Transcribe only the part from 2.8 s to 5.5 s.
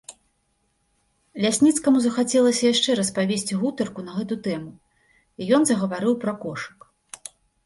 раз павесці гутарку на гэту тэму, і